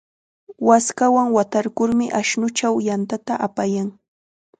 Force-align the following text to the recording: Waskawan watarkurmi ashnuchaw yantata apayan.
Waskawan 0.67 1.27
watarkurmi 1.35 2.05
ashnuchaw 2.19 2.75
yantata 2.87 3.33
apayan. 3.45 3.89